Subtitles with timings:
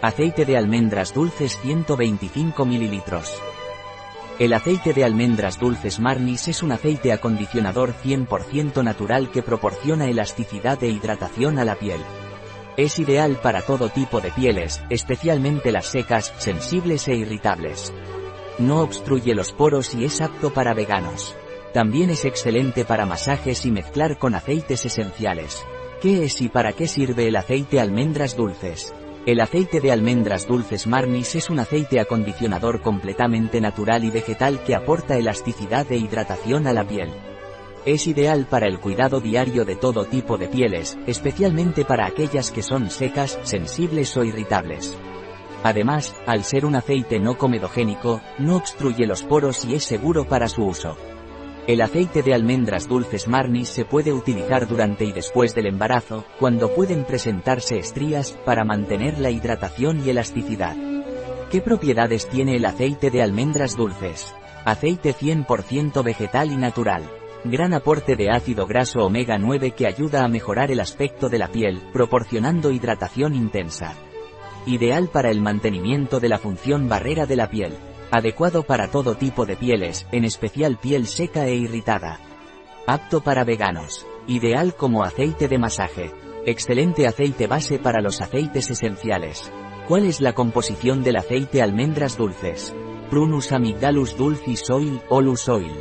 [0.00, 3.02] Aceite de almendras dulces 125 ml.
[4.38, 10.80] El aceite de almendras dulces Marnis es un aceite acondicionador 100% natural que proporciona elasticidad
[10.84, 12.00] e hidratación a la piel.
[12.76, 17.92] Es ideal para todo tipo de pieles, especialmente las secas, sensibles e irritables.
[18.60, 21.34] No obstruye los poros y es apto para veganos.
[21.74, 25.66] También es excelente para masajes y mezclar con aceites esenciales.
[26.00, 28.94] ¿Qué es y para qué sirve el aceite almendras dulces?
[29.28, 34.74] El aceite de almendras dulces Marnis es un aceite acondicionador completamente natural y vegetal que
[34.74, 37.10] aporta elasticidad e hidratación a la piel.
[37.84, 42.62] Es ideal para el cuidado diario de todo tipo de pieles, especialmente para aquellas que
[42.62, 44.96] son secas, sensibles o irritables.
[45.62, 50.48] Además, al ser un aceite no comedogénico, no obstruye los poros y es seguro para
[50.48, 50.96] su uso.
[51.68, 56.74] El aceite de almendras dulces Marnis se puede utilizar durante y después del embarazo, cuando
[56.74, 60.74] pueden presentarse estrías, para mantener la hidratación y elasticidad.
[61.50, 64.34] ¿Qué propiedades tiene el aceite de almendras dulces?
[64.64, 67.02] Aceite 100% vegetal y natural.
[67.44, 71.48] Gran aporte de ácido graso omega 9 que ayuda a mejorar el aspecto de la
[71.48, 73.92] piel, proporcionando hidratación intensa.
[74.64, 77.74] Ideal para el mantenimiento de la función barrera de la piel.
[78.10, 82.18] Adecuado para todo tipo de pieles, en especial piel seca e irritada.
[82.86, 84.06] Apto para veganos.
[84.26, 86.10] Ideal como aceite de masaje.
[86.46, 89.52] Excelente aceite base para los aceites esenciales.
[89.86, 92.74] ¿Cuál es la composición del aceite almendras dulces?
[93.10, 95.72] Prunus amygdalus dulcis oil, olus oil.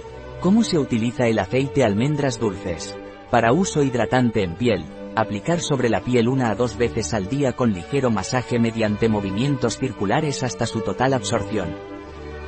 [0.41, 2.97] ¿Cómo se utiliza el aceite almendras dulces?
[3.31, 4.83] Para uso hidratante en piel,
[5.15, 9.77] aplicar sobre la piel una a dos veces al día con ligero masaje mediante movimientos
[9.77, 11.96] circulares hasta su total absorción.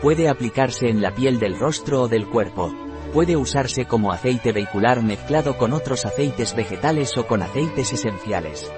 [0.01, 2.73] Puede aplicarse en la piel del rostro o del cuerpo.
[3.11, 8.71] Puede usarse como aceite vehicular mezclado con otros aceites vegetales o con aceites esenciales.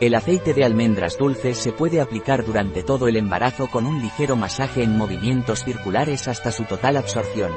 [0.00, 4.36] El aceite de almendras dulces se puede aplicar durante todo el embarazo con un ligero
[4.36, 7.52] masaje en movimientos circulares hasta su total absorción.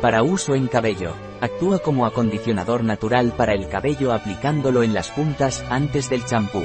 [0.00, 5.64] Para uso en cabello, actúa como acondicionador natural para el cabello aplicándolo en las puntas
[5.68, 6.64] antes del champú.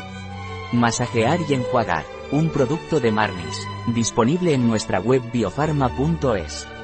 [0.74, 2.15] Masajear y enjuagar.
[2.36, 3.66] Un producto de Marnis.
[3.94, 6.75] Disponible en nuestra web biofarma.es.